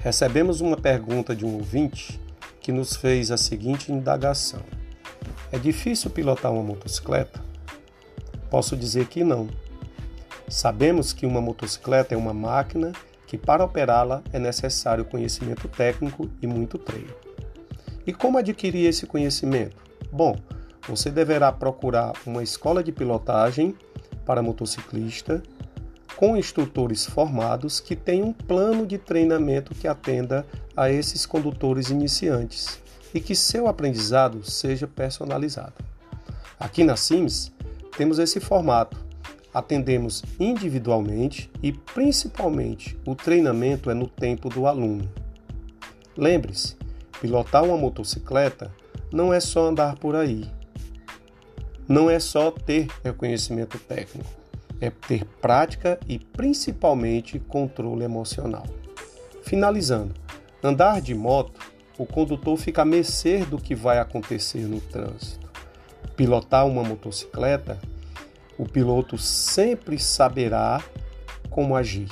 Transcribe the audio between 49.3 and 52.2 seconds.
é só andar por aí. Não é